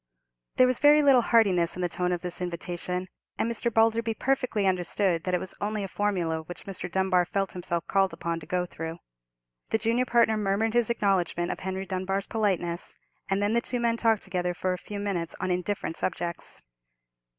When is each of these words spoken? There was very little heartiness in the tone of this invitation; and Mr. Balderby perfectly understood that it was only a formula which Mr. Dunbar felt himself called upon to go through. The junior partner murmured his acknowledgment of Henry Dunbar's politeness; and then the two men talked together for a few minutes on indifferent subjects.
There 0.55 0.65
was 0.65 0.79
very 0.79 1.03
little 1.03 1.21
heartiness 1.21 1.75
in 1.75 1.83
the 1.83 1.87
tone 1.87 2.11
of 2.11 2.21
this 2.23 2.41
invitation; 2.41 3.07
and 3.37 3.47
Mr. 3.47 3.71
Balderby 3.71 4.15
perfectly 4.15 4.65
understood 4.65 5.25
that 5.25 5.35
it 5.35 5.39
was 5.39 5.53
only 5.61 5.83
a 5.83 5.87
formula 5.87 6.41
which 6.41 6.63
Mr. 6.65 6.91
Dunbar 6.91 7.23
felt 7.23 7.51
himself 7.51 7.85
called 7.85 8.11
upon 8.11 8.39
to 8.39 8.47
go 8.47 8.65
through. 8.65 8.97
The 9.69 9.77
junior 9.77 10.05
partner 10.05 10.37
murmured 10.37 10.73
his 10.73 10.89
acknowledgment 10.89 11.51
of 11.51 11.59
Henry 11.59 11.85
Dunbar's 11.85 12.25
politeness; 12.25 12.97
and 13.29 13.43
then 13.43 13.53
the 13.53 13.61
two 13.61 13.79
men 13.79 13.95
talked 13.95 14.23
together 14.23 14.55
for 14.55 14.73
a 14.73 14.77
few 14.79 14.97
minutes 14.99 15.35
on 15.39 15.51
indifferent 15.51 15.97
subjects. 15.97 16.63